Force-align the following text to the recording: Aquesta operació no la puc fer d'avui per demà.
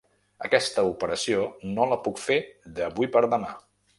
Aquesta 0.45 0.85
operació 0.91 1.43
no 1.75 1.85
la 1.93 1.99
puc 2.07 2.23
fer 2.23 2.39
d'avui 2.79 3.13
per 3.17 3.25
demà. 3.37 3.55